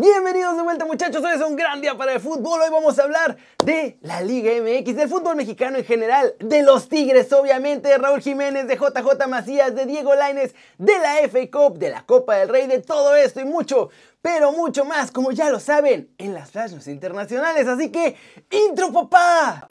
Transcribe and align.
Bienvenidos 0.00 0.56
de 0.56 0.62
vuelta 0.62 0.84
muchachos, 0.84 1.24
hoy 1.24 1.32
es 1.34 1.40
un 1.40 1.56
gran 1.56 1.80
día 1.80 1.96
para 1.96 2.12
el 2.12 2.20
fútbol, 2.20 2.60
hoy 2.62 2.70
vamos 2.70 2.96
a 3.00 3.02
hablar 3.02 3.36
de 3.64 3.98
la 4.00 4.20
Liga 4.20 4.52
MX, 4.62 4.94
del 4.94 5.08
fútbol 5.08 5.34
mexicano 5.34 5.76
en 5.76 5.84
general, 5.84 6.36
de 6.38 6.62
los 6.62 6.88
Tigres 6.88 7.32
obviamente, 7.32 7.88
de 7.88 7.98
Raúl 7.98 8.20
Jiménez, 8.20 8.68
de 8.68 8.76
JJ 8.76 9.26
Macías, 9.26 9.74
de 9.74 9.86
Diego 9.86 10.14
Laines, 10.14 10.54
de 10.78 10.96
la 11.00 11.16
FA 11.28 11.50
Cup, 11.50 11.78
de 11.78 11.90
la 11.90 12.06
Copa 12.06 12.36
del 12.36 12.48
Rey, 12.48 12.68
de 12.68 12.78
todo 12.78 13.16
esto 13.16 13.40
y 13.40 13.44
mucho, 13.44 13.90
pero 14.22 14.52
mucho 14.52 14.84
más, 14.84 15.10
como 15.10 15.32
ya 15.32 15.50
lo 15.50 15.58
saben, 15.58 16.14
en 16.16 16.32
las 16.32 16.52
flashes 16.52 16.86
internacionales, 16.86 17.66
así 17.66 17.90
que 17.90 18.14
intro 18.50 18.92
papá. 18.92 19.66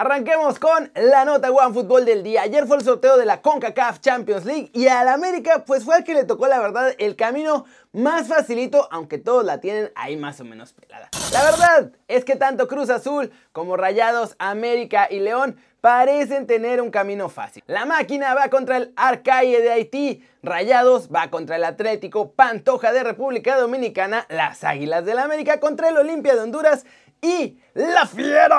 Arranquemos 0.00 0.58
con 0.58 0.90
la 0.94 1.26
nota 1.26 1.50
One 1.50 1.74
Fútbol 1.74 2.06
del 2.06 2.22
día. 2.22 2.40
Ayer 2.40 2.66
fue 2.66 2.78
el 2.78 2.82
sorteo 2.82 3.18
de 3.18 3.26
la 3.26 3.42
CONCACAF 3.42 4.00
Champions 4.00 4.46
League 4.46 4.70
y 4.72 4.88
al 4.88 5.08
América 5.08 5.64
pues 5.66 5.84
fue 5.84 5.98
el 5.98 6.04
que 6.04 6.14
le 6.14 6.24
tocó 6.24 6.48
la 6.48 6.58
verdad 6.58 6.94
el 6.96 7.16
camino 7.16 7.66
más 7.92 8.26
facilito, 8.26 8.88
aunque 8.90 9.18
todos 9.18 9.44
la 9.44 9.60
tienen 9.60 9.92
ahí 9.96 10.16
más 10.16 10.40
o 10.40 10.46
menos 10.46 10.72
pelada. 10.72 11.10
La 11.34 11.42
verdad 11.42 11.92
es 12.08 12.24
que 12.24 12.36
tanto 12.36 12.66
Cruz 12.66 12.88
Azul 12.88 13.30
como 13.52 13.76
Rayados, 13.76 14.36
América 14.38 15.06
y 15.10 15.20
León 15.20 15.58
parecen 15.82 16.46
tener 16.46 16.80
un 16.80 16.90
camino 16.90 17.28
fácil. 17.28 17.62
La 17.66 17.84
máquina 17.84 18.34
va 18.34 18.48
contra 18.48 18.78
el 18.78 18.94
Arcaye 18.96 19.60
de 19.60 19.70
Haití, 19.70 20.26
Rayados 20.42 21.10
va 21.14 21.28
contra 21.28 21.56
el 21.56 21.64
Atlético, 21.64 22.32
Pantoja 22.32 22.94
de 22.94 23.02
República 23.02 23.58
Dominicana, 23.58 24.24
las 24.30 24.64
Águilas 24.64 25.04
del 25.04 25.18
América 25.18 25.60
contra 25.60 25.90
el 25.90 25.98
Olimpia 25.98 26.34
de 26.34 26.40
Honduras 26.40 26.86
y 27.22 27.58
la 27.74 28.06
Fiera 28.06 28.56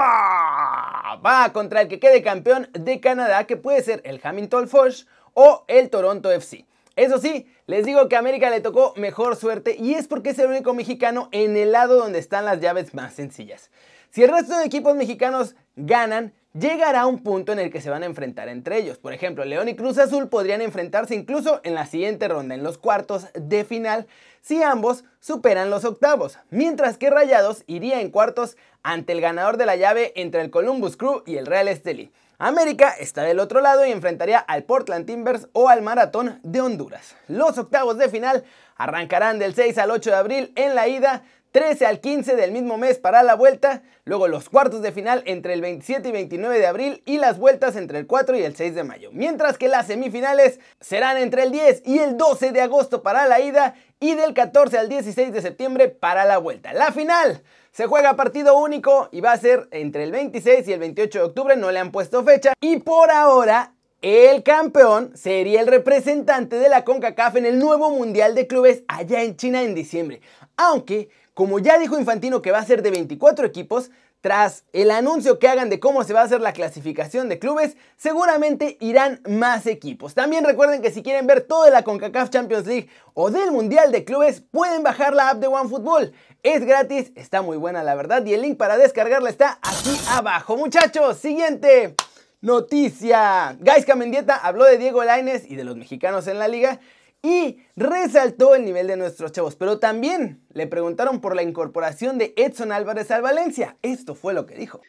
va 1.26 1.52
contra 1.54 1.82
el 1.82 1.88
que 1.88 2.00
quede 2.00 2.22
campeón 2.22 2.70
de 2.74 3.00
Canadá, 3.00 3.46
que 3.46 3.58
puede 3.58 3.82
ser 3.82 4.02
el 4.06 4.20
Hamilton 4.24 4.68
Foch 4.68 5.06
o 5.34 5.66
el 5.68 5.90
Toronto 5.90 6.32
FC. 6.32 6.66
Eso 6.96 7.18
sí, 7.20 7.48
les 7.68 7.86
digo 7.86 8.10
que 8.10 8.16
a 8.16 8.20
América 8.20 8.50
le 8.50 8.62
tocó 8.62 8.94
mejor 8.98 9.36
suerte 9.36 9.76
y 9.80 9.94
es 9.94 10.08
porque 10.08 10.32
es 10.32 10.40
el 10.40 10.50
único 10.50 10.74
mexicano 10.74 11.30
en 11.32 11.56
el 11.58 11.72
lado 11.72 11.98
donde 11.98 12.20
están 12.20 12.46
las 12.46 12.60
llaves 12.60 12.94
más 12.94 13.14
sencillas. 13.14 13.72
Si 14.10 14.24
el 14.24 14.30
resto 14.30 14.58
de 14.58 14.66
equipos 14.66 14.96
mexicanos 14.96 15.56
ganan, 15.76 16.34
llegará 16.54 17.06
un 17.06 17.20
punto 17.20 17.52
en 17.52 17.60
el 17.60 17.72
que 17.72 17.82
se 17.82 17.90
van 17.90 18.04
a 18.04 18.08
enfrentar 18.08 18.50
entre 18.50 18.78
ellos. 18.78 18.98
Por 18.98 19.14
ejemplo, 19.14 19.46
León 19.46 19.70
y 19.70 19.76
Cruz 19.76 19.98
Azul 19.98 20.30
podrían 20.30 20.62
enfrentarse 20.62 21.16
incluso 21.16 21.62
en 21.64 21.76
la 21.76 21.86
siguiente 21.86 22.28
ronda, 22.28 22.56
en 22.56 22.64
los 22.64 22.78
cuartos 22.78 23.28
de 23.34 23.64
final, 23.64 24.08
si 24.42 24.64
ambos 24.64 25.04
superan 25.20 25.70
los 25.70 25.86
octavos, 25.86 26.38
mientras 26.50 26.98
que 26.98 27.10
Rayados 27.10 27.64
iría 27.68 28.02
en 28.02 28.10
cuartos 28.10 28.58
ante 28.84 29.14
el 29.14 29.22
ganador 29.22 29.58
de 29.58 29.66
la 29.66 29.76
llave 29.76 30.14
entre 30.16 30.42
el 30.42 30.50
Columbus 30.50 30.98
Crew 30.98 31.24
y 31.26 31.38
el 31.38 31.46
Real 31.46 31.68
Esteli. 31.68 32.12
América 32.40 32.90
está 33.00 33.22
del 33.22 33.40
otro 33.40 33.62
lado 33.62 33.86
y 33.86 33.92
enfrentaría 33.92 34.40
al 34.40 34.64
Portland 34.64 35.06
Timbers 35.06 35.48
o 35.54 35.70
al 35.70 35.84
Maratón 35.84 36.40
de 36.42 36.60
Honduras. 36.60 37.16
Los 37.28 37.60
octavos 37.60 38.00
de 38.00 38.10
final 38.10 38.44
arrancarán 38.78 39.38
del 39.38 39.54
6 39.54 39.78
al 39.78 39.92
8 39.92 40.10
de 40.10 40.16
abril 40.16 40.52
en 40.56 40.74
la 40.74 40.88
ida, 40.88 41.22
13 41.52 41.86
al 41.86 42.00
15 42.00 42.36
del 42.36 42.52
mismo 42.52 42.78
mes 42.78 42.98
para 42.98 43.24
la 43.24 43.36
vuelta, 43.36 43.84
luego 44.06 44.28
los 44.28 44.50
cuartos 44.50 44.82
de 44.82 44.92
final 44.92 45.22
entre 45.26 45.54
el 45.54 45.62
27 45.62 46.08
y 46.08 46.12
29 46.12 46.60
de 46.60 46.68
abril 46.68 47.04
y 47.06 47.18
las 47.18 47.38
vueltas 47.38 47.76
entre 47.76 48.00
el 48.00 48.08
4 48.08 48.38
y 48.38 48.44
el 48.44 48.56
6 48.56 48.74
de 48.74 48.84
mayo, 48.84 49.10
mientras 49.12 49.58
que 49.58 49.68
las 49.68 49.88
semifinales 49.88 50.60
serán 50.80 51.18
entre 51.18 51.44
el 51.44 51.52
10 51.52 51.84
y 51.86 52.00
el 52.00 52.18
12 52.18 52.52
de 52.52 52.62
agosto 52.62 53.04
para 53.04 53.28
la 53.28 53.42
ida 53.42 53.76
y 54.00 54.16
del 54.16 54.34
14 54.34 54.78
al 54.78 54.88
16 54.90 55.34
de 55.34 55.42
septiembre 55.42 55.90
para 55.90 56.24
la 56.26 56.38
vuelta. 56.38 56.74
La 56.74 56.92
final 56.92 57.44
se 57.72 57.86
juega 57.86 58.16
partido 58.16 58.58
único 58.58 59.10
y 59.12 59.20
va 59.20 59.34
a 59.34 59.38
ser 59.38 59.68
entre 59.72 60.04
el 60.04 60.12
26 60.12 60.68
y 60.68 60.74
el 60.74 60.80
28 60.80 61.20
de 61.20 61.26
octubre, 61.26 61.56
no 61.58 61.72
le 61.72 61.80
han 61.80 61.92
puesto 61.92 62.24
fecha 62.24 62.54
y 62.62 62.78
por 62.78 63.12
ahora 63.12 63.74
el 64.02 64.42
campeón 64.42 65.16
sería 65.16 65.62
el 65.62 65.68
representante 65.68 66.56
de 66.56 66.70
la 66.70 66.84
CONCACAF 66.84 67.36
en 67.36 67.46
el 67.46 67.60
nuevo 67.60 67.92
Mundial 67.92 68.34
de 68.34 68.48
Clubes 68.48 68.84
allá 68.88 69.22
en 69.22 69.38
China 69.38 69.62
en 69.62 69.76
diciembre. 69.76 70.22
Aunque 70.58 71.10
como 71.34 71.60
ya 71.60 71.78
dijo 71.80 72.00
Infantino 72.00 72.42
que 72.42 72.52
va 72.52 72.60
a 72.60 72.66
ser 72.66 72.82
de 72.82 72.92
24 72.92 73.46
equipos, 73.46 73.92
tras 74.22 74.66
el 74.72 74.92
anuncio 74.92 75.40
que 75.40 75.48
hagan 75.48 75.70
de 75.70 75.80
cómo 75.80 76.04
se 76.04 76.14
va 76.14 76.22
a 76.22 76.26
hacer 76.26 76.42
la 76.42 76.54
clasificación 76.54 77.28
de 77.28 77.40
clubes, 77.40 77.76
seguramente 77.98 78.78
irán 78.80 79.20
más 79.28 79.66
equipos. 79.66 80.14
También 80.14 80.46
recuerden 80.46 80.82
que 80.82 80.92
si 80.92 81.02
quieren 81.02 81.26
ver 81.26 81.42
todo 81.42 81.64
de 81.66 81.72
la 81.72 81.84
CONCACAF 81.84 82.30
Champions 82.30 82.68
League 82.68 82.88
o 83.16 83.32
del 83.32 83.52
Mundial 83.52 83.92
de 83.92 84.06
Clubes, 84.06 84.42
pueden 84.42 84.84
bajar 84.84 85.16
la 85.16 85.32
app 85.32 85.40
de 85.40 85.48
OneFootball. 85.48 86.14
Es 86.44 86.64
gratis, 86.64 87.12
está 87.16 87.42
muy 87.42 87.58
buena 87.58 87.84
la 87.84 87.96
verdad 87.96 88.24
y 88.26 88.34
el 88.34 88.44
link 88.44 88.58
para 88.58 88.78
descargarla 88.78 89.30
está 89.30 89.58
aquí 89.64 90.00
abajo. 90.12 90.56
Muchachos, 90.56 91.18
siguiente 91.18 91.96
noticia. 92.42 93.58
Gaisca 93.60 93.96
Mendieta 93.96 94.36
habló 94.36 94.66
de 94.66 94.78
Diego 94.78 95.04
Laines 95.04 95.50
y 95.50 95.56
de 95.56 95.64
los 95.64 95.76
mexicanos 95.76 96.28
en 96.28 96.38
la 96.38 96.48
liga 96.48 96.80
y 97.24 97.60
resaltó 97.76 98.56
el 98.56 98.66
nivel 98.66 98.88
de 98.88 98.98
nuestros 98.98 99.32
chavos, 99.32 99.56
pero 99.56 99.80
también 99.80 100.42
le 100.54 100.68
preguntaron 100.68 101.22
por 101.22 101.36
la 101.36 101.44
incorporación 101.44 102.18
de 102.18 102.34
Edson 102.36 102.72
Álvarez 102.72 103.12
al 103.12 103.22
Valencia. 103.22 103.78
Esto 103.82 104.16
fue 104.16 104.34
lo 104.34 104.46
que 104.46 104.56
dijo. 104.56 104.82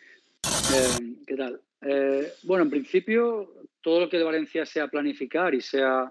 Eh, 0.74 1.16
¿Qué 1.26 1.36
tal? 1.36 1.60
Eh, 1.82 2.32
bueno, 2.44 2.64
en 2.64 2.70
principio, 2.70 3.52
todo 3.82 4.00
lo 4.00 4.08
que 4.08 4.16
de 4.16 4.24
Valencia 4.24 4.64
sea 4.64 4.88
planificar 4.88 5.54
y 5.54 5.60
sea, 5.60 6.10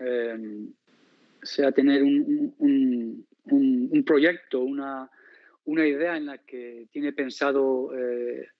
eh, 0.00 0.36
sea 1.42 1.70
tener 1.70 2.02
un, 2.02 3.24
proyecto, 4.04 4.60
una, 4.60 5.08
idea 5.66 6.16
en 6.16 6.26
la 6.26 6.38
que 6.38 6.88
tiene 6.90 7.12
pensado 7.12 7.90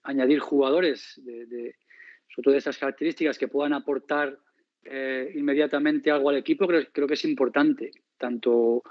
añadir 0.03 0.39
jugadores 0.39 1.19
de, 1.23 1.75
sobre 2.29 2.43
todo 2.43 2.51
de 2.53 2.59
esas 2.59 2.77
características 2.77 3.37
que 3.37 3.47
puedan 3.47 3.73
aportar 3.73 4.39
eh, 4.87 5.31
inmediatamente 5.33 6.11
algo 6.11 6.29
al 6.29 6.37
equipo, 6.37 6.67
creo, 6.67 7.07
que 7.07 7.13
es 7.15 7.25
importante, 7.25 7.91
tanto 8.19 8.83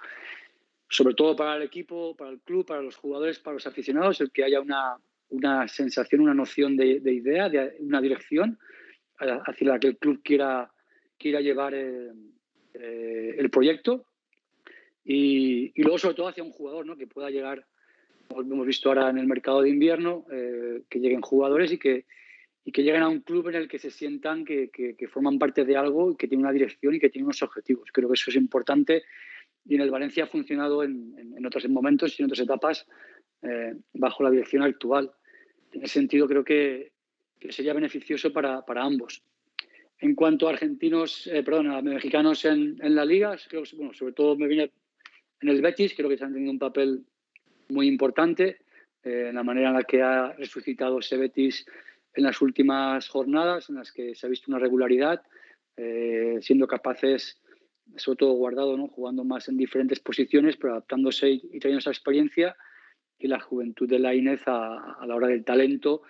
sobre 0.88 1.14
todo 1.14 1.36
para 1.36 1.56
el 1.56 1.62
equipo, 1.62 2.16
para 2.16 2.30
el 2.30 2.40
club, 2.40 2.66
para 2.66 2.82
los 2.82 2.96
jugadores, 2.96 3.38
para 3.38 3.54
los 3.54 3.66
aficionados, 3.68 4.20
el 4.20 4.32
que 4.32 4.42
haya 4.42 4.60
una, 4.60 4.96
una 5.28 5.68
sensación, 5.68 6.20
una 6.20 6.34
noción 6.34 6.76
de, 6.76 7.00
idea, 7.04 7.48
de 7.48 7.76
una 7.78 8.00
dirección 8.00 8.58
hacia 9.18 9.68
la 9.68 9.78
que 9.78 9.86
el 9.86 9.96
club 9.96 10.20
quiera, 10.24 10.72
quiera 11.16 11.40
llevar 11.40 11.74
eh, 11.74 12.10
eh, 12.74 13.36
el 13.38 13.48
proyecto 13.50 14.04
y, 15.04 15.72
y, 15.76 15.82
luego 15.82 15.98
sobre 15.98 16.16
todo 16.16 16.26
hacia 16.26 16.42
un 16.42 16.50
jugador 16.50 16.86
¿no? 16.86 16.96
que 16.96 17.06
pueda 17.06 17.30
llegar, 17.30 17.66
como 18.26 18.42
hemos 18.42 18.66
visto 18.66 18.88
ahora 18.88 19.10
en 19.10 19.18
el 19.18 19.28
mercado 19.28 19.62
de 19.62 19.70
invierno, 19.70 20.26
que 20.28 20.98
lleguen 20.98 21.20
jugadores 21.20 21.70
y 21.70 21.78
que, 21.78 22.04
y 22.64 22.72
que 22.72 22.82
lleguen 22.82 23.02
a 23.02 23.08
un 23.08 23.20
club 23.20 23.48
en 23.48 23.56
el 23.56 23.68
que 23.68 23.78
se 23.78 23.90
sientan 23.90 24.44
que, 24.44 24.70
que, 24.70 25.08
forman 25.08 25.38
parte 25.38 25.64
de 25.64 25.76
algo 25.76 26.16
que 26.16 26.26
tiene 26.26 26.42
una 26.42 26.52
dirección 26.52 26.94
y 26.94 26.98
que 26.98 27.10
tiene 27.10 27.26
unos 27.26 27.42
objetivos. 27.42 27.90
Creo 27.92 28.08
que 28.08 28.14
eso 28.14 28.30
es 28.30 28.36
importante 28.36 29.02
y 29.66 29.74
en 29.74 29.82
el 29.82 29.90
Valencia 29.90 30.24
ha 30.24 30.26
funcionado 30.26 30.82
en, 30.82 31.14
en, 31.36 31.46
otros 31.46 31.68
momentos 31.68 32.18
y 32.18 32.22
en 32.22 32.26
otras 32.26 32.40
etapas 32.40 32.86
eh, 33.42 33.74
bajo 33.92 34.22
la 34.22 34.30
dirección 34.30 34.62
actual. 34.62 35.12
En 35.72 35.82
ese 35.82 35.94
sentido 35.94 36.26
creo 36.26 36.44
que, 36.44 36.92
que 37.38 37.52
sería 37.52 37.74
beneficioso 37.74 38.32
para, 38.32 38.64
para, 38.64 38.82
ambos. 38.82 39.22
En 39.98 40.14
cuanto 40.14 40.48
a 40.48 40.52
argentinos, 40.52 41.26
eh, 41.26 41.42
perdón, 41.42 41.70
a 41.70 41.82
mexicanos 41.82 42.44
en, 42.46 42.78
en, 42.80 42.94
la 42.94 43.04
liga, 43.04 43.36
creo 43.48 43.62
que, 43.62 43.76
bueno, 43.76 43.92
sobre 43.92 44.14
todo 44.14 44.36
me 44.36 44.48
viene 44.48 44.72
en 45.40 45.48
el 45.48 45.60
Betis, 45.60 45.94
creo 45.94 46.08
que 46.08 46.14
están 46.14 46.32
teniendo 46.32 46.52
un 46.52 46.58
papel 46.58 47.04
muy 47.68 47.88
importante 47.88 48.58
eh, 49.02 49.26
en 49.28 49.34
la 49.34 49.42
manera 49.42 49.68
en 49.68 49.74
la 49.74 49.82
que 49.82 50.02
ha 50.02 50.32
resucitado 50.32 50.98
ese 50.98 51.16
Betis 51.16 51.66
en 52.14 52.24
las 52.24 52.40
últimas 52.40 53.08
jornadas 53.08 53.68
en 53.68 53.76
las 53.76 53.92
que 53.92 54.14
se 54.14 54.26
ha 54.26 54.30
visto 54.30 54.50
una 54.50 54.58
regularidad, 54.58 55.22
eh, 55.76 56.38
siendo 56.40 56.66
capaces, 56.66 57.40
sobre 57.96 58.16
todo 58.16 58.32
guardado, 58.32 58.76
¿no? 58.76 58.88
jugando 58.88 59.24
más 59.24 59.48
en 59.48 59.56
diferentes 59.56 60.00
posiciones, 60.00 60.56
pero 60.56 60.74
adaptándose 60.74 61.30
y, 61.30 61.58
trayendo 61.58 61.80
esa 61.80 61.90
experiencia 61.90 62.56
y 63.18 63.28
la 63.28 63.40
juventud 63.40 63.88
de 63.88 63.98
la 63.98 64.14
Inés 64.14 64.40
a, 64.46 64.98
la 65.06 65.14
hora 65.14 65.28
del 65.28 65.44
talento 65.44 66.02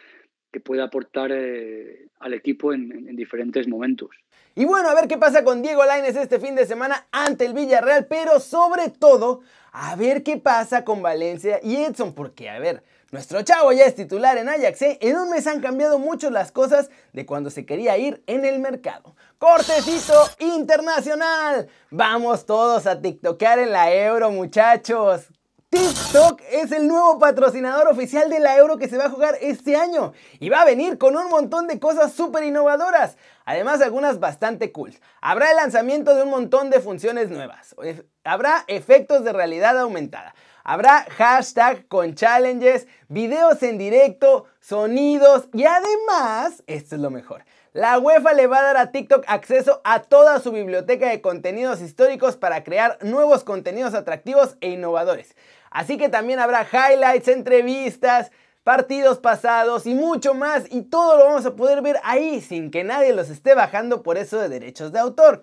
que 0.54 0.60
puede 0.60 0.82
aportar 0.82 1.32
eh, 1.32 2.06
al 2.20 2.32
equipo 2.32 2.72
en, 2.72 3.16
diferentes 3.16 3.66
momentos. 3.66 4.10
Y 4.54 4.64
bueno, 4.64 4.88
a 4.88 4.94
ver 4.94 5.08
qué 5.08 5.18
pasa 5.18 5.42
con 5.42 5.62
Diego 5.62 5.84
Lainez 5.84 6.14
este 6.14 6.38
fin 6.38 6.54
de 6.54 6.64
semana 6.64 7.08
ante 7.10 7.44
el 7.44 7.54
Villarreal, 7.54 8.06
pero 8.06 8.38
sobre 8.38 8.88
todo, 8.88 9.40
a 9.72 9.96
ver 9.96 10.22
qué 10.22 10.36
pasa 10.36 10.84
con 10.84 11.02
Valencia 11.02 11.58
y 11.60 11.74
Edson, 11.74 12.14
porque 12.14 12.48
a 12.48 12.60
ver, 12.60 12.84
nuestro 13.10 13.42
chavo 13.42 13.72
ya 13.72 13.84
es 13.84 13.96
titular 13.96 14.38
en 14.38 14.48
Ajax. 14.48 14.82
¿eh? 14.82 14.98
En 15.00 15.16
un 15.16 15.28
mes 15.30 15.44
han 15.48 15.60
cambiado 15.60 15.98
mucho 15.98 16.30
las 16.30 16.52
cosas 16.52 16.88
de 17.12 17.26
cuando 17.26 17.50
se 17.50 17.66
quería 17.66 17.98
ir 17.98 18.22
en 18.28 18.44
el 18.44 18.60
mercado. 18.60 19.16
Cortecito 19.38 20.14
internacional. 20.38 21.66
Vamos 21.90 22.46
todos 22.46 22.86
a 22.86 23.02
TikTokear 23.02 23.58
en 23.58 23.72
la 23.72 23.92
Euro, 23.92 24.30
muchachos. 24.30 25.33
TikTok 25.74 26.40
es 26.52 26.70
el 26.70 26.86
nuevo 26.86 27.18
patrocinador 27.18 27.88
oficial 27.88 28.30
de 28.30 28.38
la 28.38 28.56
Euro 28.56 28.78
que 28.78 28.86
se 28.86 28.96
va 28.96 29.06
a 29.06 29.10
jugar 29.10 29.36
este 29.40 29.74
año 29.74 30.12
y 30.38 30.48
va 30.48 30.60
a 30.60 30.64
venir 30.64 30.98
con 30.98 31.16
un 31.16 31.28
montón 31.28 31.66
de 31.66 31.80
cosas 31.80 32.12
súper 32.12 32.44
innovadoras, 32.44 33.16
además 33.44 33.82
algunas 33.82 34.20
bastante 34.20 34.70
cool. 34.70 34.94
Habrá 35.20 35.50
el 35.50 35.56
lanzamiento 35.56 36.14
de 36.14 36.22
un 36.22 36.30
montón 36.30 36.70
de 36.70 36.78
funciones 36.78 37.28
nuevas, 37.28 37.74
habrá 38.22 38.62
efectos 38.68 39.24
de 39.24 39.32
realidad 39.32 39.76
aumentada, 39.76 40.32
Habrá 40.66 41.04
hashtag 41.18 41.86
con 41.88 42.14
challenges, 42.14 42.86
videos 43.08 43.62
en 43.62 43.76
directo, 43.76 44.46
sonidos 44.60 45.46
y 45.52 45.64
además, 45.66 46.62
esto 46.66 46.94
es 46.94 47.02
lo 47.02 47.10
mejor, 47.10 47.44
la 47.74 47.98
UEFA 47.98 48.32
le 48.32 48.46
va 48.46 48.60
a 48.60 48.62
dar 48.62 48.76
a 48.78 48.90
TikTok 48.90 49.24
acceso 49.26 49.82
a 49.84 50.00
toda 50.00 50.38
su 50.38 50.52
biblioteca 50.52 51.08
de 51.10 51.20
contenidos 51.20 51.82
históricos 51.82 52.36
para 52.36 52.64
crear 52.64 52.96
nuevos 53.02 53.44
contenidos 53.44 53.92
atractivos 53.92 54.56
e 54.62 54.70
innovadores. 54.70 55.34
Así 55.74 55.98
que 55.98 56.08
también 56.08 56.38
habrá 56.38 56.64
highlights, 56.64 57.26
entrevistas, 57.26 58.30
partidos 58.62 59.18
pasados 59.18 59.86
y 59.86 59.94
mucho 59.94 60.32
más 60.32 60.66
y 60.70 60.82
todo 60.82 61.18
lo 61.18 61.26
vamos 61.26 61.44
a 61.46 61.56
poder 61.56 61.82
ver 61.82 61.96
ahí 62.04 62.40
sin 62.40 62.70
que 62.70 62.84
nadie 62.84 63.12
los 63.12 63.28
esté 63.28 63.54
bajando 63.54 64.04
por 64.04 64.16
eso 64.16 64.38
de 64.38 64.48
derechos 64.48 64.92
de 64.92 65.00
autor. 65.00 65.42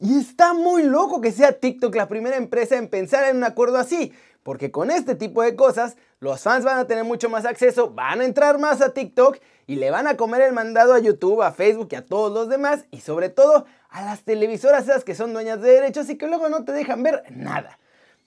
Y 0.00 0.18
está 0.18 0.54
muy 0.54 0.82
loco 0.82 1.20
que 1.20 1.30
sea 1.30 1.52
TikTok 1.52 1.94
la 1.94 2.08
primera 2.08 2.36
empresa 2.36 2.76
en 2.76 2.88
pensar 2.88 3.28
en 3.28 3.36
un 3.36 3.44
acuerdo 3.44 3.78
así, 3.78 4.12
porque 4.42 4.72
con 4.72 4.90
este 4.90 5.14
tipo 5.14 5.40
de 5.40 5.54
cosas 5.54 5.96
los 6.18 6.42
fans 6.42 6.64
van 6.64 6.78
a 6.78 6.88
tener 6.88 7.04
mucho 7.04 7.28
más 7.28 7.44
acceso, 7.44 7.90
van 7.90 8.22
a 8.22 8.24
entrar 8.24 8.58
más 8.58 8.80
a 8.80 8.92
TikTok 8.92 9.38
y 9.68 9.76
le 9.76 9.92
van 9.92 10.08
a 10.08 10.16
comer 10.16 10.42
el 10.42 10.52
mandado 10.52 10.94
a 10.94 10.98
YouTube, 10.98 11.42
a 11.42 11.52
Facebook 11.52 11.90
y 11.92 11.94
a 11.94 12.04
todos 12.04 12.32
los 12.32 12.48
demás 12.48 12.86
y 12.90 13.02
sobre 13.02 13.28
todo 13.28 13.66
a 13.88 14.04
las 14.04 14.24
televisoras 14.24 14.88
esas 14.88 15.04
que 15.04 15.14
son 15.14 15.32
dueñas 15.32 15.62
de 15.62 15.70
derechos 15.70 16.10
y 16.10 16.18
que 16.18 16.26
luego 16.26 16.48
no 16.48 16.64
te 16.64 16.72
dejan 16.72 17.04
ver 17.04 17.22
nada. 17.30 17.78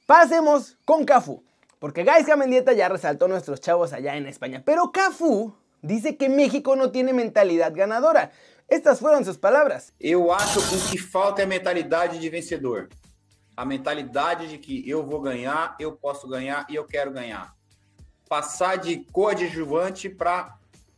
Pasemos 0.06 0.78
con 0.84 1.06
Cafu, 1.06 1.46
porque 1.80 2.04
Gaisca 2.04 2.36
Mendieta 2.36 2.74
ya 2.74 2.90
resaltó 2.90 3.26
a 3.26 3.30
nuestros 3.30 3.62
chavos 3.62 3.94
allá 3.94 4.18
en 4.18 4.28
España, 4.28 4.62
pero 4.66 4.92
Cafu 4.92 5.56
dice 5.82 6.18
que 6.18 6.28
México 6.28 6.76
no 6.76 6.92
tiene 6.92 7.14
mentalidad 7.14 7.74
ganadora. 7.74 8.32
Estas 8.68 9.00
fueron 9.00 9.24
sus 9.24 9.38
palabras. 9.38 9.94
Eu 10.02 10.34
acho 10.34 10.60
que 10.60 10.76
o 10.76 10.92
que 10.92 10.98
falta 10.98 11.42
é 11.42 11.46
mentalidade 11.46 12.20
de 12.20 12.30
vencedor. 12.30 12.90
A 13.56 13.64
mentalidade 13.64 14.50
de 14.50 14.58
que 14.58 14.90
eu 14.90 15.06
vou 15.06 15.22
ganhar, 15.22 15.76
eu 15.80 15.94
posso 15.94 16.28
ganhar 16.28 16.66
e 16.70 16.76
eu 16.76 16.84
quero 16.84 17.12
ganhar. 17.12 17.56
Passar 18.28 18.78
de 18.78 19.06
coadjuvante 19.12 20.10
para 20.10 20.58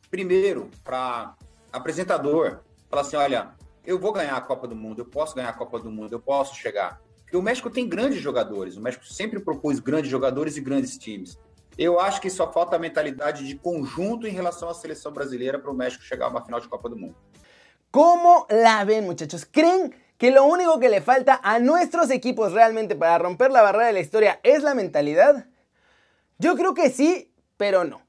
primeiro, 0.10 0.72
para 0.84 1.36
apresentador. 1.72 2.62
Falar 2.90 3.04
assim, 3.04 3.18
olha, 3.18 3.52
eu 3.86 4.00
vou 4.00 4.12
ganhar 4.12 4.36
a 4.36 4.42
Copa 4.42 4.68
do 4.68 4.76
Mundo, 4.76 5.02
eu 5.02 5.06
posso 5.06 5.36
ganhar 5.36 5.50
a 5.50 5.54
Copa 5.54 5.80
do 5.80 5.92
Mundo, 5.92 6.14
eu 6.14 6.20
posso 6.20 6.56
chegar. 6.56 7.05
Porque 7.36 7.42
o 7.42 7.42
México 7.42 7.70
tem 7.70 7.86
grandes 7.86 8.22
jogadores, 8.22 8.78
o 8.78 8.82
México 8.82 9.06
sempre 9.06 9.42
propôs 9.42 9.82
grandes 9.82 10.10
jogadores 10.10 10.56
e 10.56 10.62
grandes 10.62 10.98
times. 10.98 11.38
Eu 11.78 12.00
acho 12.00 12.22
que 12.22 12.30
só 12.30 12.50
falta 12.50 12.78
a 12.78 12.80
mentalidade 12.80 13.46
de 13.46 13.56
conjunto 13.56 14.26
em 14.26 14.32
relação 14.32 14.70
à 14.70 14.74
seleção 14.74 15.12
brasileira 15.12 15.60
para 15.60 15.70
o 15.70 15.74
México 15.74 16.02
chegar 16.02 16.28
a 16.28 16.30
uma 16.30 16.46
final 16.46 16.62
de 16.62 16.70
Copa 16.70 16.88
do 16.88 16.96
Mundo. 16.96 17.18
¿Cómo 17.92 18.48
la 18.50 18.86
ven 18.86 19.04
muchachos? 19.04 19.46
¿Creen 19.46 19.94
que 20.18 20.32
lo 20.32 20.46
único 20.46 20.80
que 20.80 20.88
le 20.88 21.02
falta 21.02 21.42
a 21.44 21.60
nuestros 21.60 22.10
equipos 22.10 22.54
realmente 22.54 22.96
para 22.96 23.18
romper 23.18 23.52
la 23.52 23.62
barrera 23.62 23.88
de 23.88 23.94
la 23.94 24.00
historia 24.00 24.40
es 24.42 24.64
la 24.64 24.74
mentalidad? 24.74 25.48
Yo 26.40 26.56
creo 26.56 26.74
que 26.74 26.90
sí, 26.90 27.34
pero 27.58 27.84
no. 27.84 28.05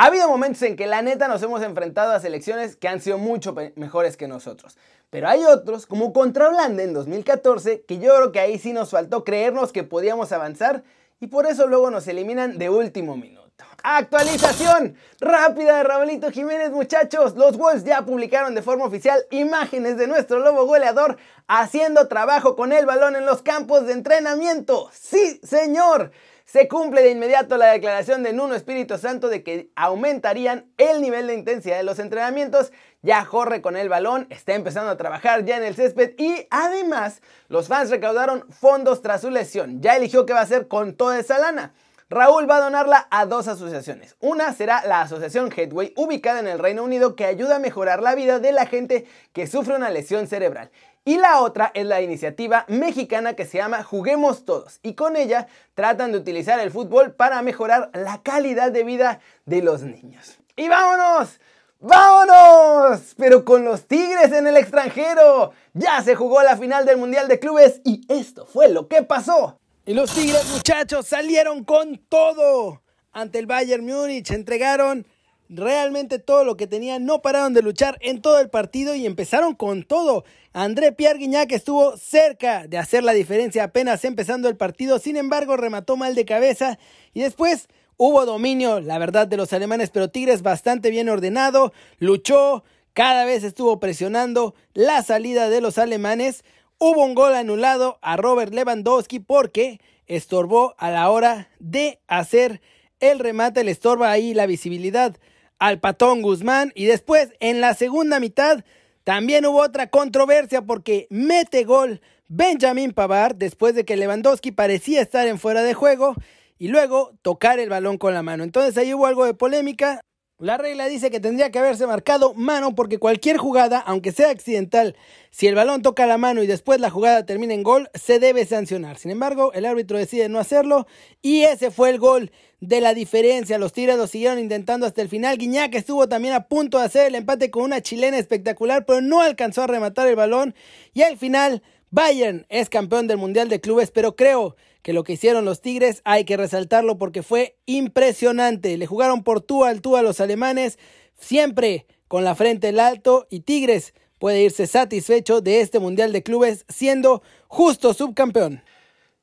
Ha 0.00 0.06
habido 0.06 0.28
momentos 0.28 0.62
en 0.62 0.76
que 0.76 0.86
la 0.86 1.02
neta 1.02 1.26
nos 1.26 1.42
hemos 1.42 1.60
enfrentado 1.60 2.12
a 2.12 2.20
selecciones 2.20 2.76
que 2.76 2.86
han 2.86 3.00
sido 3.00 3.18
mucho 3.18 3.52
mejores 3.74 4.16
que 4.16 4.28
nosotros. 4.28 4.78
Pero 5.10 5.28
hay 5.28 5.42
otros, 5.44 5.86
como 5.86 6.12
contra 6.12 6.46
Holanda 6.46 6.84
en 6.84 6.94
2014, 6.94 7.82
que 7.82 7.98
yo 7.98 8.14
creo 8.14 8.30
que 8.30 8.38
ahí 8.38 8.60
sí 8.60 8.72
nos 8.72 8.90
faltó 8.90 9.24
creernos 9.24 9.72
que 9.72 9.82
podíamos 9.82 10.30
avanzar 10.30 10.84
y 11.18 11.26
por 11.26 11.46
eso 11.46 11.66
luego 11.66 11.90
nos 11.90 12.06
eliminan 12.06 12.58
de 12.58 12.70
último 12.70 13.16
minuto. 13.16 13.64
Actualización 13.82 14.94
rápida 15.20 15.78
de 15.78 15.82
Raulito 15.82 16.30
Jiménez, 16.30 16.70
muchachos. 16.70 17.34
Los 17.34 17.56
Wolves 17.56 17.82
ya 17.82 18.02
publicaron 18.02 18.54
de 18.54 18.62
forma 18.62 18.84
oficial 18.84 19.26
imágenes 19.32 19.96
de 19.96 20.06
nuestro 20.06 20.38
lobo 20.38 20.64
goleador 20.64 21.16
haciendo 21.48 22.06
trabajo 22.06 22.54
con 22.54 22.72
el 22.72 22.86
balón 22.86 23.16
en 23.16 23.26
los 23.26 23.42
campos 23.42 23.84
de 23.86 23.94
entrenamiento. 23.94 24.90
Sí, 24.92 25.40
señor. 25.42 26.12
Se 26.50 26.66
cumple 26.66 27.02
de 27.02 27.10
inmediato 27.10 27.58
la 27.58 27.66
declaración 27.66 28.22
de 28.22 28.32
Nuno 28.32 28.54
Espíritu 28.54 28.96
Santo 28.96 29.28
de 29.28 29.42
que 29.42 29.68
aumentarían 29.76 30.64
el 30.78 31.02
nivel 31.02 31.26
de 31.26 31.34
intensidad 31.34 31.76
de 31.76 31.82
los 31.82 31.98
entrenamientos. 31.98 32.72
Ya 33.02 33.22
corre 33.26 33.60
con 33.60 33.76
el 33.76 33.90
balón, 33.90 34.26
está 34.30 34.54
empezando 34.54 34.90
a 34.90 34.96
trabajar 34.96 35.44
ya 35.44 35.58
en 35.58 35.62
el 35.62 35.74
césped 35.74 36.14
y 36.16 36.46
además 36.48 37.20
los 37.48 37.68
fans 37.68 37.90
recaudaron 37.90 38.46
fondos 38.50 39.02
tras 39.02 39.20
su 39.20 39.30
lesión. 39.30 39.82
Ya 39.82 39.94
eligió 39.94 40.24
qué 40.24 40.32
va 40.32 40.40
a 40.40 40.44
hacer 40.44 40.68
con 40.68 40.94
toda 40.94 41.18
esa 41.18 41.38
lana. 41.38 41.74
Raúl 42.10 42.48
va 42.48 42.56
a 42.56 42.60
donarla 42.62 43.06
a 43.10 43.26
dos 43.26 43.48
asociaciones. 43.48 44.16
Una 44.20 44.54
será 44.54 44.82
la 44.86 45.02
Asociación 45.02 45.52
Headway, 45.54 45.92
ubicada 45.94 46.40
en 46.40 46.48
el 46.48 46.58
Reino 46.58 46.82
Unido, 46.82 47.14
que 47.14 47.26
ayuda 47.26 47.56
a 47.56 47.58
mejorar 47.58 48.02
la 48.02 48.14
vida 48.14 48.38
de 48.38 48.52
la 48.52 48.64
gente 48.64 49.06
que 49.34 49.46
sufre 49.46 49.76
una 49.76 49.90
lesión 49.90 50.26
cerebral. 50.26 50.70
Y 51.04 51.18
la 51.18 51.42
otra 51.42 51.70
es 51.74 51.84
la 51.84 52.00
iniciativa 52.00 52.64
mexicana 52.68 53.34
que 53.34 53.44
se 53.44 53.58
llama 53.58 53.82
Juguemos 53.82 54.46
Todos. 54.46 54.80
Y 54.82 54.94
con 54.94 55.16
ella 55.16 55.48
tratan 55.74 56.12
de 56.12 56.18
utilizar 56.18 56.58
el 56.60 56.70
fútbol 56.70 57.12
para 57.12 57.42
mejorar 57.42 57.90
la 57.92 58.22
calidad 58.22 58.72
de 58.72 58.84
vida 58.84 59.20
de 59.44 59.60
los 59.60 59.82
niños. 59.82 60.38
¡Y 60.56 60.68
vámonos! 60.68 61.40
¡Vámonos! 61.78 63.14
Pero 63.18 63.44
con 63.44 63.66
los 63.66 63.86
Tigres 63.86 64.32
en 64.32 64.46
el 64.46 64.56
extranjero. 64.56 65.52
Ya 65.74 66.02
se 66.02 66.14
jugó 66.14 66.42
la 66.42 66.56
final 66.56 66.86
del 66.86 66.96
Mundial 66.96 67.28
de 67.28 67.38
Clubes 67.38 67.82
y 67.84 68.00
esto 68.08 68.46
fue 68.46 68.68
lo 68.68 68.88
que 68.88 69.02
pasó. 69.02 69.58
Y 69.88 69.94
los 69.94 70.12
Tigres, 70.12 70.46
muchachos, 70.52 71.06
salieron 71.06 71.64
con 71.64 71.96
todo 72.10 72.82
ante 73.10 73.38
el 73.38 73.46
Bayern 73.46 73.86
Múnich. 73.86 74.30
Entregaron 74.32 75.06
realmente 75.48 76.18
todo 76.18 76.44
lo 76.44 76.58
que 76.58 76.66
tenían. 76.66 77.06
No 77.06 77.22
pararon 77.22 77.54
de 77.54 77.62
luchar 77.62 77.96
en 78.02 78.20
todo 78.20 78.38
el 78.38 78.50
partido 78.50 78.94
y 78.94 79.06
empezaron 79.06 79.54
con 79.54 79.84
todo. 79.84 80.26
André 80.52 80.92
Pierre 80.92 81.18
Guignac 81.18 81.50
estuvo 81.52 81.96
cerca 81.96 82.66
de 82.66 82.76
hacer 82.76 83.02
la 83.02 83.14
diferencia 83.14 83.64
apenas 83.64 84.04
empezando 84.04 84.50
el 84.50 84.58
partido. 84.58 84.98
Sin 84.98 85.16
embargo, 85.16 85.56
remató 85.56 85.96
mal 85.96 86.14
de 86.14 86.26
cabeza 86.26 86.78
y 87.14 87.22
después 87.22 87.68
hubo 87.96 88.26
dominio, 88.26 88.80
la 88.80 88.98
verdad, 88.98 89.26
de 89.26 89.38
los 89.38 89.54
alemanes. 89.54 89.88
Pero 89.88 90.10
Tigres 90.10 90.42
bastante 90.42 90.90
bien 90.90 91.08
ordenado. 91.08 91.72
Luchó. 91.98 92.62
Cada 92.92 93.24
vez 93.24 93.42
estuvo 93.42 93.80
presionando 93.80 94.54
la 94.74 95.02
salida 95.02 95.48
de 95.48 95.62
los 95.62 95.78
alemanes. 95.78 96.44
Hubo 96.80 97.04
un 97.04 97.16
gol 97.16 97.34
anulado 97.34 97.98
a 98.02 98.16
Robert 98.16 98.54
Lewandowski 98.54 99.18
porque 99.18 99.80
estorbó 100.06 100.76
a 100.78 100.92
la 100.92 101.10
hora 101.10 101.48
de 101.58 101.98
hacer 102.06 102.60
el 103.00 103.18
remate, 103.18 103.64
le 103.64 103.72
estorba 103.72 104.12
ahí 104.12 104.32
la 104.32 104.46
visibilidad 104.46 105.16
al 105.58 105.80
patón 105.80 106.22
Guzmán 106.22 106.70
y 106.76 106.84
después 106.84 107.32
en 107.40 107.60
la 107.60 107.74
segunda 107.74 108.20
mitad 108.20 108.64
también 109.02 109.44
hubo 109.46 109.60
otra 109.60 109.90
controversia 109.90 110.62
porque 110.62 111.08
mete 111.10 111.64
gol 111.64 112.00
Benjamin 112.28 112.92
Pavard 112.92 113.34
después 113.34 113.74
de 113.74 113.84
que 113.84 113.96
Lewandowski 113.96 114.52
parecía 114.52 115.02
estar 115.02 115.26
en 115.26 115.40
fuera 115.40 115.62
de 115.62 115.74
juego 115.74 116.14
y 116.58 116.68
luego 116.68 117.12
tocar 117.22 117.58
el 117.58 117.70
balón 117.70 117.98
con 117.98 118.14
la 118.14 118.22
mano. 118.22 118.44
Entonces 118.44 118.76
ahí 118.78 118.94
hubo 118.94 119.06
algo 119.06 119.24
de 119.24 119.34
polémica. 119.34 120.00
La 120.40 120.56
regla 120.56 120.86
dice 120.86 121.10
que 121.10 121.18
tendría 121.18 121.50
que 121.50 121.58
haberse 121.58 121.84
marcado 121.88 122.32
mano 122.32 122.76
porque 122.76 122.98
cualquier 122.98 123.38
jugada, 123.38 123.80
aunque 123.80 124.12
sea 124.12 124.30
accidental, 124.30 124.94
si 125.32 125.48
el 125.48 125.56
balón 125.56 125.82
toca 125.82 126.06
la 126.06 126.16
mano 126.16 126.44
y 126.44 126.46
después 126.46 126.78
la 126.78 126.90
jugada 126.90 127.26
termina 127.26 127.54
en 127.54 127.64
gol, 127.64 127.90
se 127.94 128.20
debe 128.20 128.46
sancionar. 128.46 128.98
Sin 128.98 129.10
embargo, 129.10 129.52
el 129.52 129.66
árbitro 129.66 129.98
decide 129.98 130.28
no 130.28 130.38
hacerlo 130.38 130.86
y 131.22 131.42
ese 131.42 131.72
fue 131.72 131.90
el 131.90 131.98
gol 131.98 132.30
de 132.60 132.80
la 132.80 132.94
diferencia. 132.94 133.58
Los 133.58 133.72
Tigres 133.72 133.98
siguieron 134.08 134.38
intentando 134.38 134.86
hasta 134.86 135.02
el 135.02 135.08
final. 135.08 135.38
Guiñac 135.38 135.74
estuvo 135.74 136.08
también 136.08 136.34
a 136.34 136.46
punto 136.46 136.78
de 136.78 136.84
hacer 136.84 137.08
el 137.08 137.16
empate 137.16 137.50
con 137.50 137.64
una 137.64 137.80
chilena 137.80 138.16
espectacular, 138.16 138.86
pero 138.86 139.00
no 139.00 139.22
alcanzó 139.22 139.62
a 139.62 139.66
rematar 139.66 140.06
el 140.06 140.14
balón 140.14 140.54
y 140.94 141.02
al 141.02 141.18
final 141.18 141.64
Bayern 141.90 142.46
es 142.48 142.68
campeón 142.68 143.06
del 143.06 143.16
Mundial 143.16 143.48
de 143.48 143.60
Clubes, 143.60 143.90
pero 143.90 144.14
creo 144.14 144.56
que 144.82 144.92
lo 144.92 145.04
que 145.04 145.14
hicieron 145.14 145.44
los 145.44 145.60
Tigres 145.60 146.02
hay 146.04 146.24
que 146.24 146.36
resaltarlo 146.36 146.98
porque 146.98 147.22
fue 147.22 147.56
impresionante. 147.66 148.76
Le 148.76 148.86
jugaron 148.86 149.22
por 149.22 149.40
tú 149.40 149.64
al 149.64 149.80
tú 149.80 149.96
a 149.96 150.02
los 150.02 150.20
alemanes, 150.20 150.78
siempre 151.18 151.86
con 152.06 152.24
la 152.24 152.34
frente 152.34 152.68
en 152.68 152.80
alto 152.80 153.26
y 153.30 153.40
Tigres 153.40 153.94
puede 154.18 154.42
irse 154.42 154.66
satisfecho 154.66 155.40
de 155.40 155.60
este 155.60 155.78
Mundial 155.78 156.12
de 156.12 156.22
Clubes 156.22 156.64
siendo 156.68 157.22
justo 157.46 157.94
subcampeón. 157.94 158.62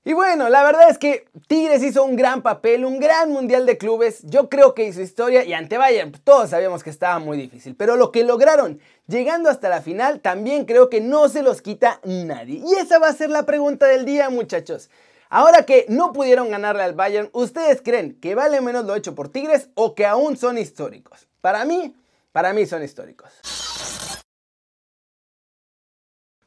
Y 0.07 0.13
bueno, 0.13 0.49
la 0.49 0.63
verdad 0.63 0.87
es 0.87 0.99
que 0.99 1.25
Tigres 1.47 1.81
hizo 1.81 2.03
un 2.03 2.15
gran 2.15 2.43
papel, 2.43 2.85
un 2.85 2.99
gran 2.99 3.31
mundial 3.31 3.65
de 3.65 3.79
clubes. 3.79 4.21
Yo 4.21 4.49
creo 4.49 4.75
que 4.75 4.85
hizo 4.85 5.01
historia 5.01 5.43
y 5.43 5.53
ante 5.53 5.79
Bayern 5.79 6.11
todos 6.23 6.51
sabíamos 6.51 6.83
que 6.83 6.91
estaba 6.91 7.17
muy 7.17 7.39
difícil. 7.39 7.75
Pero 7.75 7.95
lo 7.95 8.11
que 8.11 8.23
lograron 8.23 8.79
llegando 9.07 9.49
hasta 9.49 9.67
la 9.67 9.81
final 9.81 10.19
también 10.19 10.65
creo 10.65 10.91
que 10.91 11.01
no 11.01 11.27
se 11.27 11.41
los 11.41 11.63
quita 11.63 12.01
nadie. 12.03 12.61
Y 12.63 12.75
esa 12.75 12.99
va 12.99 13.07
a 13.07 13.13
ser 13.13 13.31
la 13.31 13.47
pregunta 13.47 13.87
del 13.87 14.05
día, 14.05 14.29
muchachos. 14.29 14.91
Ahora 15.29 15.63
que 15.63 15.87
no 15.89 16.13
pudieron 16.13 16.51
ganarle 16.51 16.83
al 16.83 16.93
Bayern, 16.93 17.31
¿ustedes 17.33 17.81
creen 17.81 18.19
que 18.21 18.35
vale 18.35 18.61
menos 18.61 18.85
lo 18.85 18.93
hecho 18.93 19.15
por 19.15 19.29
Tigres 19.29 19.69
o 19.73 19.95
que 19.95 20.05
aún 20.05 20.37
son 20.37 20.59
históricos? 20.59 21.27
Para 21.41 21.65
mí, 21.65 21.95
para 22.31 22.53
mí 22.53 22.67
son 22.67 22.83
históricos. 22.83 23.31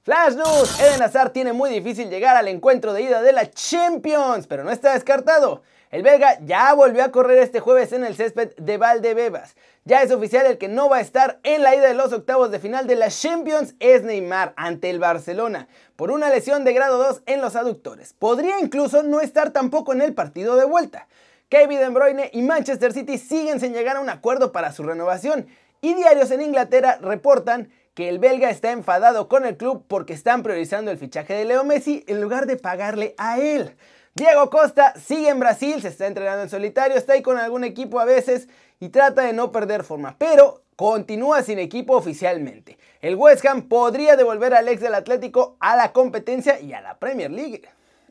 Flash 0.08 0.36
News, 0.36 0.80
Eden 0.80 1.02
Hazard 1.02 1.32
tiene 1.32 1.52
muy 1.52 1.68
difícil 1.68 2.08
llegar 2.08 2.34
al 2.34 2.48
encuentro 2.48 2.94
de 2.94 3.02
ida 3.02 3.20
de 3.20 3.32
la 3.32 3.50
Champions, 3.50 4.46
pero 4.46 4.64
no 4.64 4.70
está 4.70 4.94
descartado. 4.94 5.60
El 5.90 6.02
belga 6.02 6.38
ya 6.46 6.72
volvió 6.72 7.04
a 7.04 7.10
correr 7.10 7.36
este 7.36 7.60
jueves 7.60 7.92
en 7.92 8.06
el 8.06 8.16
césped 8.16 8.56
de 8.56 8.78
Valdebebas. 8.78 9.54
Ya 9.84 10.00
es 10.00 10.10
oficial 10.10 10.46
el 10.46 10.56
que 10.56 10.68
no 10.68 10.88
va 10.88 10.96
a 10.96 11.02
estar 11.02 11.40
en 11.42 11.62
la 11.62 11.76
ida 11.76 11.88
de 11.88 11.92
los 11.92 12.14
octavos 12.14 12.50
de 12.50 12.58
final 12.58 12.86
de 12.86 12.96
la 12.96 13.10
Champions 13.10 13.74
es 13.80 14.02
Neymar 14.02 14.54
ante 14.56 14.88
el 14.88 14.98
Barcelona 14.98 15.68
por 15.94 16.10
una 16.10 16.30
lesión 16.30 16.64
de 16.64 16.72
grado 16.72 16.96
2 16.96 17.24
en 17.26 17.42
los 17.42 17.54
aductores. 17.54 18.14
Podría 18.14 18.60
incluso 18.60 19.02
no 19.02 19.20
estar 19.20 19.50
tampoco 19.50 19.92
en 19.92 20.00
el 20.00 20.14
partido 20.14 20.56
de 20.56 20.64
vuelta. 20.64 21.06
Kevin 21.50 21.80
De 21.80 21.88
Bruyne 21.90 22.30
y 22.32 22.40
Manchester 22.40 22.94
City 22.94 23.18
siguen 23.18 23.60
sin 23.60 23.74
llegar 23.74 23.96
a 23.96 24.00
un 24.00 24.08
acuerdo 24.08 24.52
para 24.52 24.72
su 24.72 24.84
renovación 24.84 25.48
y 25.82 25.92
diarios 25.92 26.30
en 26.30 26.40
Inglaterra 26.40 26.98
reportan 27.02 27.68
que 27.98 28.08
el 28.08 28.20
belga 28.20 28.48
está 28.48 28.70
enfadado 28.70 29.26
con 29.26 29.44
el 29.44 29.56
club 29.56 29.84
porque 29.88 30.12
están 30.12 30.44
priorizando 30.44 30.92
el 30.92 30.98
fichaje 30.98 31.34
de 31.34 31.44
Leo 31.44 31.64
Messi 31.64 32.04
en 32.06 32.20
lugar 32.20 32.46
de 32.46 32.56
pagarle 32.56 33.16
a 33.18 33.40
él. 33.40 33.74
Diego 34.14 34.50
Costa 34.50 34.94
sigue 34.96 35.30
en 35.30 35.40
Brasil, 35.40 35.82
se 35.82 35.88
está 35.88 36.06
entrenando 36.06 36.44
en 36.44 36.48
solitario, 36.48 36.96
está 36.96 37.14
ahí 37.14 37.22
con 37.22 37.38
algún 37.38 37.64
equipo 37.64 37.98
a 37.98 38.04
veces 38.04 38.46
y 38.78 38.90
trata 38.90 39.22
de 39.22 39.32
no 39.32 39.50
perder 39.50 39.82
forma, 39.82 40.14
pero 40.16 40.62
continúa 40.76 41.42
sin 41.42 41.58
equipo 41.58 41.96
oficialmente. 41.96 42.78
El 43.00 43.16
West 43.16 43.44
Ham 43.44 43.62
podría 43.62 44.14
devolver 44.14 44.54
al 44.54 44.68
ex 44.68 44.80
del 44.80 44.94
Atlético 44.94 45.56
a 45.58 45.74
la 45.74 45.92
competencia 45.92 46.60
y 46.60 46.74
a 46.74 46.80
la 46.80 47.00
Premier 47.00 47.32
League. 47.32 47.62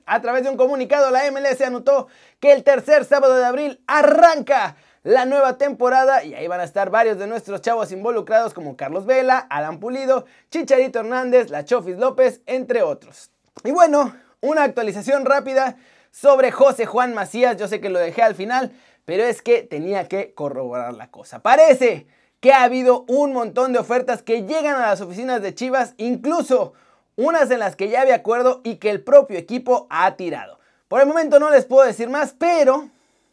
A 0.06 0.22
través 0.22 0.44
de 0.44 0.50
un 0.50 0.58
comunicado, 0.58 1.12
la 1.12 1.32
MLS 1.32 1.62
anotó 1.62 2.10
que 2.41 2.51
el 2.51 2.65
tercer 2.65 3.06
sábado 3.06 3.38
de 3.38 3.46
abril 3.46 3.82
arranca 3.88 4.75
la 5.04 5.25
nueva 5.25 5.58
temporada 5.58 6.24
y 6.24 6.34
ahí 6.34 6.48
van 6.48 6.60
a 6.60 6.63
estar 6.63 6.89
varios 6.89 7.18
de 7.18 7.27
nuestros 7.27 7.62
chavos 7.62 7.92
involucrados 7.92 8.54
como 8.54 8.75
Carlos 8.75 9.06
Vela, 9.06 9.39
Alan 9.50 9.80
Pulido, 9.80 10.25
Chicharito 10.50 11.00
Hernández, 11.00 11.50
La 11.50 11.66
Chofis 11.66 11.98
López, 11.98 12.42
entre 12.46 12.82
otros. 12.84 13.32
Y 13.63 13.72
bueno, 13.72 14.16
una 14.42 14.63
actualización 14.63 15.25
rápida 15.25 15.77
sobre 16.12 16.51
José 16.51 16.86
Juan 16.86 17.13
Macías. 17.13 17.58
Yo 17.58 17.68
sé 17.68 17.80
que 17.80 17.89
lo 17.89 18.00
dejé 18.00 18.22
al 18.22 18.36
final, 18.36 18.72
pero 19.06 19.24
es 19.24 19.42
que 19.42 19.63
tenía 19.63 20.08
que 20.08 20.34
corroborar 20.34 20.94
la 20.94 21.10
cosa. 21.10 21.39
Parece 21.39 22.08
que 22.39 22.51
ha 22.51 22.63
habido 22.63 23.06
un 23.08 23.34
montón 23.34 23.74
de 23.74 23.80
ofertas 23.80 24.22
que 24.22 24.44
llegan 24.44 24.75
a 24.75 24.88
las 24.88 25.01
oficinas 25.01 25.42
de 25.42 25.56
Chivas, 25.56 25.94
incluso 25.98 26.74
unas 27.16 27.50
en 27.50 27.60
las 27.60 27.75
que 27.75 27.89
ya 27.89 28.01
había 28.01 28.16
acuerdo 28.16 28.62
y 28.63 28.75
que 28.75 28.92
el 28.92 29.04
propio 29.04 29.38
equipo 29.38 29.88
ha 29.89 30.16
tirado. 30.16 30.60
Por 30.88 31.01
el 31.01 31.08
momento 31.08 31.39
no 31.39 31.50
les 31.50 31.66
puedo 31.66 31.86
decir 31.86 32.10
más, 32.10 32.34
pero 32.38 32.89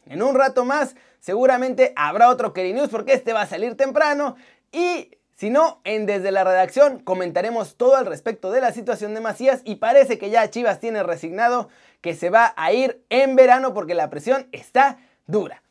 en 0.07 0.21
un 0.21 0.35
rato 0.35 0.65
más 0.65 0.95
seguramente 1.25 1.91
habrá 1.95 2.29
otro 2.29 2.53
Kerry 2.53 2.73
News 2.73 2.89
porque 2.89 3.13
este 3.13 3.33
va 3.33 3.41
a 3.41 3.47
salir 3.47 3.75
temprano 3.75 4.35
y 4.71 5.09
si 5.35 5.49
no, 5.49 5.81
en 5.83 6.05
Desde 6.05 6.31
la 6.31 6.43
Redacción 6.43 6.99
comentaremos 6.99 7.77
todo 7.77 7.95
al 7.95 8.05
respecto 8.05 8.51
de 8.51 8.61
la 8.61 8.71
situación 8.71 9.15
de 9.15 9.21
Macías 9.21 9.61
y 9.65 9.77
parece 9.77 10.19
que 10.19 10.29
ya 10.29 10.47
Chivas 10.51 10.79
tiene 10.79 11.01
resignado 11.01 11.67
que 12.01 12.13
se 12.13 12.29
va 12.29 12.53
a 12.55 12.71
ir 12.73 13.03
en 13.09 13.35
verano 13.35 13.73
porque 13.73 13.95
la 13.95 14.11
presión 14.11 14.47
está 14.51 14.99
dura. 15.25 15.63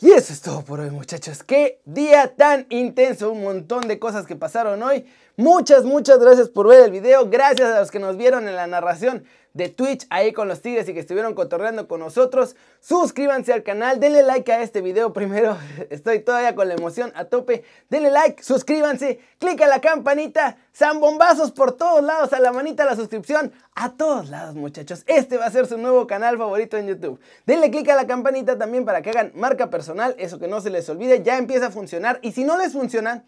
Y 0.00 0.12
eso 0.12 0.32
es 0.32 0.40
todo 0.40 0.62
por 0.62 0.78
hoy 0.78 0.90
muchachos. 0.90 1.42
Qué 1.42 1.80
día 1.84 2.36
tan 2.36 2.66
intenso, 2.70 3.32
un 3.32 3.42
montón 3.42 3.88
de 3.88 3.98
cosas 3.98 4.24
que 4.24 4.36
pasaron 4.36 4.80
hoy. 4.84 5.04
Muchas, 5.36 5.82
muchas 5.84 6.20
gracias 6.20 6.48
por 6.48 6.68
ver 6.68 6.84
el 6.84 6.92
video. 6.92 7.28
Gracias 7.28 7.68
a 7.68 7.80
los 7.80 7.90
que 7.90 7.98
nos 7.98 8.16
vieron 8.16 8.46
en 8.46 8.54
la 8.54 8.68
narración 8.68 9.24
de 9.58 9.68
Twitch 9.68 10.06
ahí 10.08 10.32
con 10.32 10.46
los 10.46 10.62
tigres 10.62 10.88
y 10.88 10.94
que 10.94 11.00
estuvieron 11.00 11.34
cotorreando 11.34 11.88
con 11.88 11.98
nosotros. 11.98 12.54
Suscríbanse 12.80 13.52
al 13.52 13.64
canal, 13.64 13.98
denle 13.98 14.22
like 14.22 14.50
a 14.52 14.62
este 14.62 14.80
video 14.80 15.12
primero. 15.12 15.58
Estoy 15.90 16.20
todavía 16.20 16.54
con 16.54 16.68
la 16.68 16.74
emoción 16.74 17.12
a 17.16 17.24
tope. 17.24 17.64
Denle 17.90 18.12
like, 18.12 18.42
suscríbanse, 18.42 19.18
clic 19.40 19.60
a 19.60 19.66
la 19.66 19.80
campanita. 19.80 20.56
Zambombazos 20.74 21.50
por 21.50 21.72
todos 21.72 22.04
lados, 22.04 22.32
a 22.32 22.38
la 22.38 22.52
manita 22.52 22.84
la 22.84 22.94
suscripción. 22.94 23.52
A 23.74 23.94
todos 23.94 24.30
lados 24.30 24.54
muchachos. 24.54 25.02
Este 25.08 25.36
va 25.36 25.46
a 25.46 25.50
ser 25.50 25.66
su 25.66 25.76
nuevo 25.76 26.06
canal 26.06 26.38
favorito 26.38 26.76
en 26.76 26.86
YouTube. 26.86 27.20
Denle 27.44 27.72
clic 27.72 27.88
a 27.88 27.96
la 27.96 28.06
campanita 28.06 28.56
también 28.56 28.84
para 28.84 29.02
que 29.02 29.10
hagan 29.10 29.32
marca 29.34 29.70
personal. 29.70 30.14
Eso 30.18 30.38
que 30.38 30.46
no 30.46 30.60
se 30.60 30.70
les 30.70 30.88
olvide, 30.88 31.24
ya 31.24 31.36
empieza 31.36 31.66
a 31.66 31.70
funcionar. 31.72 32.20
Y 32.22 32.30
si 32.30 32.44
no 32.44 32.56
les 32.56 32.72
funciona, 32.72 33.24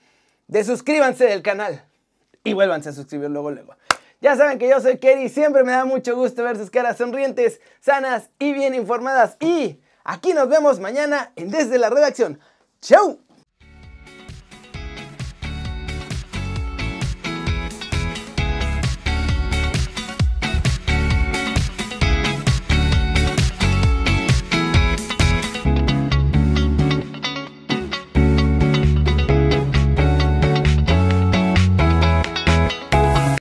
desuscríbanse 0.47 1.25
del 1.25 1.43
canal 1.43 1.85
y 2.45 2.53
vuélvanse 2.53 2.91
a 2.91 2.93
suscribir 2.93 3.31
luego, 3.31 3.51
luego. 3.51 3.75
Ya 4.21 4.37
saben 4.37 4.59
que 4.59 4.69
yo 4.69 4.81
soy 4.81 4.99
Kerry, 4.99 5.31
siempre 5.31 5.65
me 5.65 5.73
da 5.73 5.87
mucho 5.87 6.15
gusto 6.15 6.45
ver 6.45 6.59
sus 6.59 6.71
caras 6.71 6.99
sonrientes, 6.99 7.61
sanas 7.81 8.29
y 8.39 8.53
bien 8.53 8.75
informadas. 8.75 9.37
Y 9.41 9.81
aquí 10.05 10.35
nos 10.35 10.49
vemos 10.49 10.79
mañana 10.79 11.33
en 11.37 11.51
Desde 11.51 11.79
la 11.79 11.89
Redacción. 11.89 12.39
¡Chao! 12.83 13.19